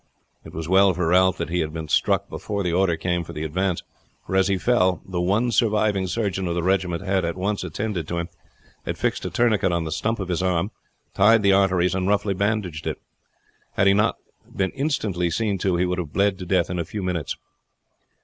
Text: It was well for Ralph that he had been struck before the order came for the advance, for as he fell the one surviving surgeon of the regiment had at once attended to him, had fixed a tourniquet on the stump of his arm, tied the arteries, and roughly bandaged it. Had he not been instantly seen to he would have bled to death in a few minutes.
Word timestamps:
It 0.43 0.51
was 0.51 0.67
well 0.67 0.91
for 0.95 1.09
Ralph 1.09 1.37
that 1.37 1.49
he 1.51 1.59
had 1.59 1.71
been 1.71 1.87
struck 1.87 2.27
before 2.27 2.63
the 2.63 2.73
order 2.73 2.97
came 2.97 3.23
for 3.23 3.33
the 3.33 3.43
advance, 3.43 3.83
for 4.25 4.35
as 4.35 4.47
he 4.47 4.57
fell 4.57 4.99
the 5.07 5.21
one 5.21 5.51
surviving 5.51 6.07
surgeon 6.07 6.47
of 6.47 6.55
the 6.55 6.63
regiment 6.63 7.03
had 7.03 7.23
at 7.23 7.37
once 7.37 7.63
attended 7.63 8.07
to 8.07 8.17
him, 8.17 8.27
had 8.83 8.97
fixed 8.97 9.25
a 9.25 9.29
tourniquet 9.29 9.71
on 9.71 9.83
the 9.83 9.91
stump 9.91 10.19
of 10.19 10.29
his 10.29 10.41
arm, 10.41 10.71
tied 11.13 11.43
the 11.43 11.53
arteries, 11.53 11.93
and 11.93 12.07
roughly 12.07 12.33
bandaged 12.33 12.87
it. 12.87 12.99
Had 13.73 13.85
he 13.85 13.93
not 13.93 14.17
been 14.55 14.71
instantly 14.71 15.29
seen 15.29 15.59
to 15.59 15.75
he 15.75 15.85
would 15.85 15.99
have 15.99 16.13
bled 16.13 16.39
to 16.39 16.47
death 16.47 16.71
in 16.71 16.79
a 16.79 16.83
few 16.83 17.03
minutes. 17.03 17.35